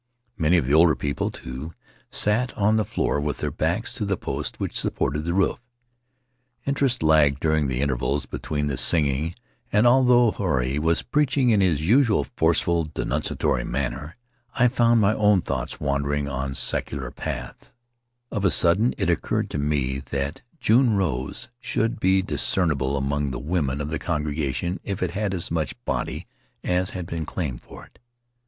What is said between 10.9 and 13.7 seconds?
preaching in his usual forceful, denunciatory